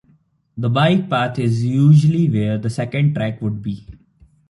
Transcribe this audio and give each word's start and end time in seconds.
The 0.57 0.67
bike 0.67 1.11
path 1.11 1.37
is 1.37 1.63
usually 1.63 2.27
where 2.27 2.57
the 2.57 2.71
second 2.71 3.13
track 3.13 3.39
would 3.39 3.61
be. 3.61 3.85